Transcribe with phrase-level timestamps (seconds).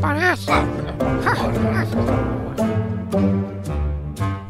[0.00, 0.46] parece.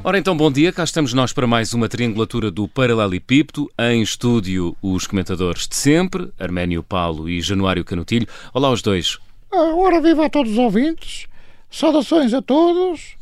[0.02, 3.68] Ora então, bom dia, cá estamos nós para mais uma triangulatura do Paralelepípedo.
[3.78, 8.26] Em estúdio, os comentadores de sempre, Arménio Paulo e Januário Canutilho.
[8.54, 9.18] Olá os dois.
[9.52, 11.26] Ora viva a todos os ouvintes,
[11.70, 13.16] saudações a todos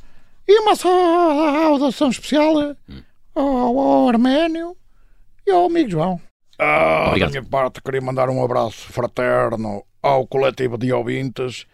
[0.46, 2.76] e uma saudação especial
[3.34, 4.76] ao, ao Arménio
[5.46, 6.20] e ao amigo João.
[6.58, 11.66] Ah, da minha parte, queria mandar um abraço fraterno ao coletivo de ouvintes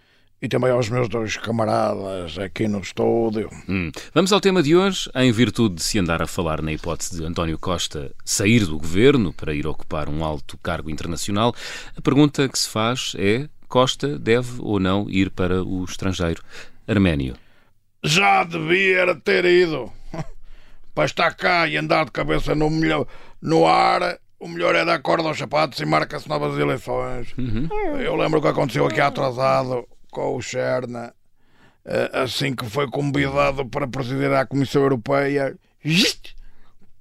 [0.45, 3.49] e também aos meus dois camaradas aqui no estúdio.
[3.67, 3.91] Hum.
[4.13, 5.11] Vamos ao tema de hoje.
[5.15, 9.33] Em virtude de se andar a falar na hipótese de António Costa sair do governo
[9.33, 11.55] para ir ocupar um alto cargo internacional,
[11.97, 16.43] a pergunta que se faz é: Costa deve ou não ir para o estrangeiro?
[16.87, 17.37] Arménio.
[18.03, 19.91] Já devia ter ido.
[20.95, 23.07] Para estar cá e andar de cabeça no, melhor,
[23.41, 27.35] no ar, o melhor é dar corda aos sapatos e marca-se novas eleições.
[28.05, 31.13] Eu lembro o que aconteceu aqui atrasado com o Cherna,
[31.85, 35.59] eh, assim que foi convidado para presidir a Comissão Europeia.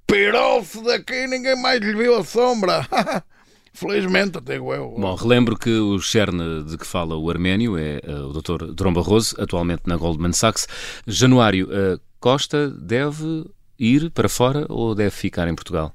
[0.06, 2.86] Pirou-se daqui e ninguém mais lhe viu a sombra.
[3.72, 4.94] Felizmente, digo eu.
[4.98, 8.72] Bom, relembro que o CERN de que fala o Arménio é eh, o Dr.
[8.72, 10.66] Drom Barroso, atualmente na Goldman Sachs.
[11.06, 13.46] Januário, eh, Costa deve
[13.78, 15.92] ir para fora ou deve ficar em Portugal?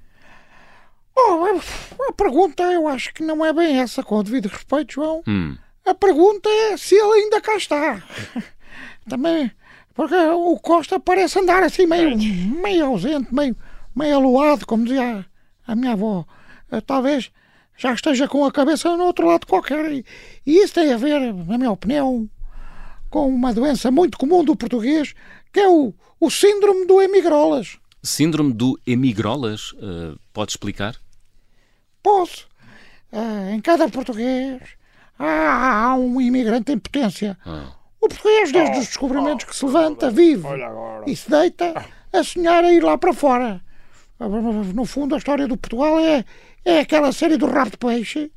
[1.16, 1.46] Oh,
[2.10, 5.22] a pergunta eu acho que não é bem essa, com o devido respeito, João.
[5.28, 5.56] Hum.
[5.86, 8.04] A pergunta é se ele ainda cá está.
[9.08, 9.52] Também,
[9.94, 13.56] porque o Costa parece andar assim meio, meio ausente, meio,
[13.96, 15.26] meio aluado, como dizia
[15.68, 16.26] a, a minha avó.
[16.72, 17.32] Eh, Talvez
[17.76, 19.92] já esteja com a cabeça no outro lado qualquer.
[19.92, 20.06] E,
[20.46, 22.30] e isso tem a ver, na minha opinião,
[23.10, 25.16] com uma doença muito comum do português,
[25.52, 27.78] que é o, o síndrome do emigrolas.
[28.04, 30.96] Síndrome do emigrolas, eh, pode explicar?
[32.04, 32.48] Posso.
[33.12, 34.62] Ah, em cada português
[35.20, 37.38] há, há um imigrante em potência.
[37.46, 37.74] Ah.
[38.02, 40.48] O português, desde os descobrimentos que se levanta, vive
[41.06, 43.62] e se deita a sonhar a ir lá para fora.
[44.74, 46.24] No fundo, a história do Portugal é,
[46.64, 48.32] é aquela série do rabo de peixe,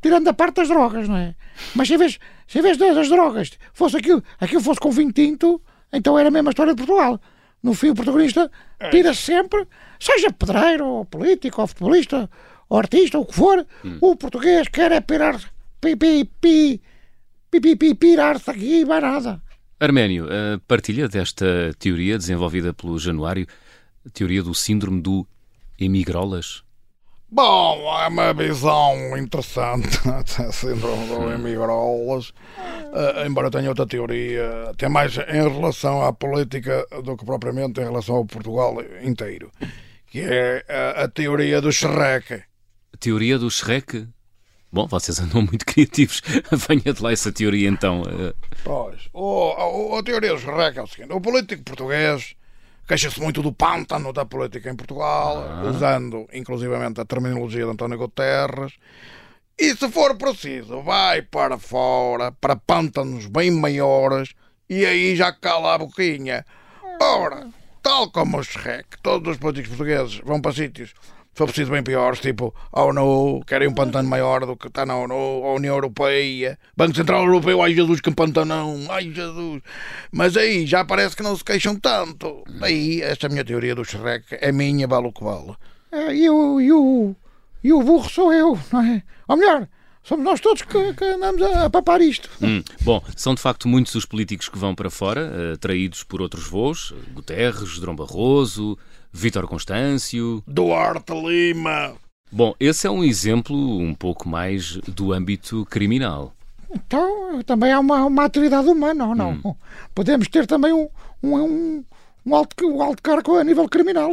[0.00, 1.34] tirando a parte das drogas, não é?
[1.74, 5.12] Mas se em vez, se em vez das drogas fosse aquilo, aquilo fosse com vinho
[5.12, 5.60] tinto,
[5.92, 7.20] então era a mesma história de Portugal.
[7.62, 8.50] No fim, o protagonista
[8.90, 9.66] tira sempre,
[9.98, 12.28] seja pedreiro, ou político, ou futebolista,
[12.68, 13.64] ou artista, ou o que for,
[14.00, 15.40] o português quer é pirar,
[15.82, 16.80] pi, pi, pi,
[17.50, 19.42] pi, pi, pi, pirar-se aqui e mais nada.
[19.80, 23.48] Arménio, eh, partilha desta teoria desenvolvida pelo Januário,
[24.06, 25.26] a teoria do síndrome do
[25.80, 26.62] emigrolas?
[27.28, 29.88] Bom, é uma visão interessante,
[30.54, 32.32] síndrome do emigrolas,
[32.94, 37.84] eh, embora tenha outra teoria, até mais em relação à política do que propriamente em
[37.84, 39.50] relação ao Portugal inteiro,
[40.06, 42.34] que é a, a teoria do Shrek.
[42.34, 44.06] A teoria do Shrek?
[44.72, 46.22] Bom, vocês andam muito criativos.
[46.68, 48.02] Venha de lá essa teoria então.
[48.06, 48.34] eh,
[48.64, 52.34] Pois, o, a teoria do Shrek é o seguinte, o político português
[52.86, 55.36] queixa-se muito do pântano da política em Portugal,
[55.68, 58.72] usando inclusivamente a terminologia de António Guterres,
[59.58, 64.34] e se for preciso, vai para fora, para pântanos bem maiores,
[64.68, 66.44] e aí já cala a boquinha.
[67.00, 67.48] Ora,
[67.82, 70.92] tal como o Shrek, todos os políticos portugueses vão para sítios,
[71.34, 74.96] for preciso, bem piores, tipo a ONU, querem um pantano maior do que está na
[74.96, 79.62] ONU, a União Europeia, Banco Central Europeu, ai Jesus, que pantanão, ai Jesus.
[80.10, 82.44] Mas aí já parece que não se queixam tanto.
[82.60, 85.54] Daí, esta minha teoria do Shrek é minha, vale o que vale.
[85.90, 87.16] É, e, o, e, o,
[87.62, 89.02] e o burro sou eu, não é?
[89.28, 89.68] Ou melhor,
[90.02, 92.28] somos nós todos que, que andamos a, a papar isto.
[92.42, 92.62] hum.
[92.82, 96.46] Bom, são de facto muitos os políticos que vão para fora, eh, atraídos por outros
[96.46, 96.94] voos.
[97.12, 98.78] Guterres, Dom Barroso,
[99.12, 100.42] Vítor Constâncio.
[100.46, 101.94] Duarte Lima.
[102.30, 106.34] Bom, esse é um exemplo um pouco mais do âmbito criminal.
[106.74, 109.56] Então, também há uma, uma atividade humana, ou não?
[109.94, 110.88] Podemos ter também um,
[111.22, 111.84] um,
[112.24, 114.10] um, alto, um alto cargo a nível criminal.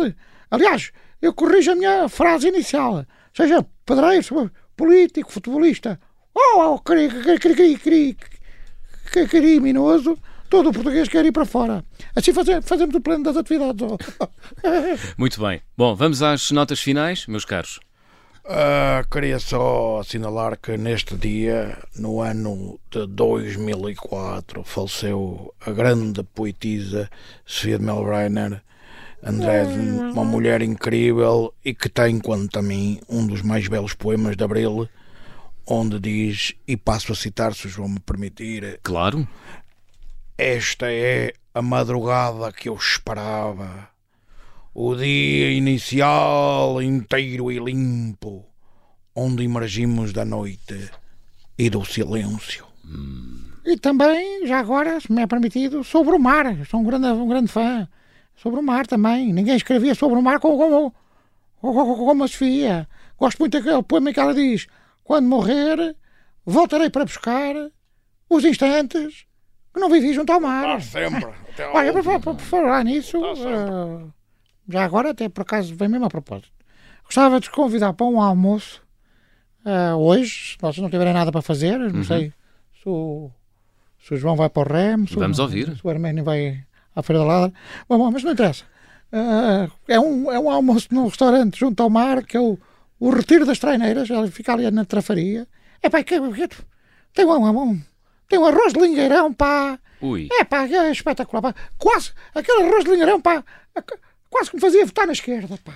[0.51, 3.05] Aliás, eu corrijo a minha frase inicial.
[3.33, 5.97] Seja pedreiro, político, futebolista,
[6.33, 8.17] ou oh, cri, cri, cri, cri, cri,
[9.11, 10.17] cri, criminoso,
[10.49, 11.83] todo o português quer ir para fora.
[12.15, 13.85] Assim faze- fazemos o plano das atividades.
[15.17, 15.61] Muito bem.
[15.77, 17.79] Bom, vamos às notas finais, meus caros.
[18.51, 27.09] Ah, queria só assinalar que neste dia, no ano de 2004, faleceu a grande poetisa
[27.45, 28.61] Sofia de Melbrenner.
[29.21, 29.63] André,
[30.13, 34.43] uma mulher incrível e que tem, quanto a mim, um dos mais belos poemas de
[34.45, 34.87] Abril,
[35.67, 39.27] onde diz, e passo a citar se os vão me permitir, Claro.
[40.39, 43.89] Esta é a madrugada que eu esperava.
[44.73, 48.45] O dia inicial inteiro e limpo,
[49.13, 50.89] onde emergimos da noite
[51.57, 52.65] e do silêncio.
[53.65, 56.45] E também, já agora, se me é permitido, sobre o mar.
[56.65, 57.85] Sou um grande, um grande fã.
[58.37, 59.33] Sobre o mar também.
[59.33, 60.93] Ninguém escrevia sobre o mar como, como,
[61.59, 62.87] como, como a Sofia.
[63.17, 64.67] Gosto muito daquele poema que ela diz:
[65.03, 65.97] Quando morrer,
[66.45, 67.53] voltarei para buscar
[68.29, 69.27] os instantes
[69.73, 70.79] que não vivi junto ao mar.
[70.79, 71.25] Estás sempre.
[71.25, 74.05] ao Olha, por, por- por falar nisso, Tá eh,
[74.69, 76.49] já agora, até por acaso, vem mesmo a propósito.
[77.05, 78.81] Gostava de te convidar para um almoço
[79.65, 82.31] eh, hoje, se vocês não tiverem nada para fazer, não sei
[82.81, 83.29] se o,
[84.01, 85.21] se o João vai para o Remo, se, o- Uhum.
[85.23, 85.75] Vamos ouvir.
[85.75, 86.63] se o Arménio vai
[86.95, 87.53] à Feira da Ladra.
[87.87, 88.63] Bom, bom, mas não interessa.
[89.11, 92.57] Eh, é, um, é um almoço num restaurante junto ao mar, que é o,
[92.99, 95.47] o Retiro das Traineiras, ele fica ali na Trafaria.
[95.81, 96.55] É pá, que, que-
[97.13, 97.81] tem um, um,
[98.29, 99.77] tem um arroz de lingueirão, pá.
[100.01, 100.29] Ui.
[100.31, 101.41] É pá, é espetacular.
[101.41, 101.55] Pá.
[101.77, 103.43] Quase, aquele arroz de lingueirão, pá,
[104.29, 105.73] quase que me fazia votar na esquerda, pá.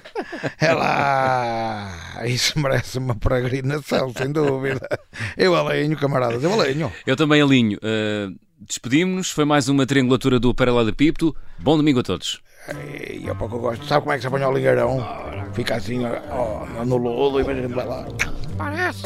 [0.60, 2.22] É lá.
[2.26, 4.88] Isso merece uma peregrinação, sem dúvida.
[5.36, 6.92] Eu alinho, camaradas, eu alinho.
[7.06, 7.78] Eu também alinho.
[7.80, 8.34] Uh,
[8.66, 9.30] Despedimos-nos.
[9.30, 10.56] Foi mais uma triangulatura do
[10.96, 11.36] Pipto.
[11.60, 12.42] Bom domingo a todos.
[13.10, 13.86] E eu pouco gosto.
[13.86, 15.06] Sabe como é que se apanha o lingueirão?
[15.54, 16.02] Fica assim
[16.32, 18.08] ó, no lodo e vai lá.
[18.58, 19.04] Parece.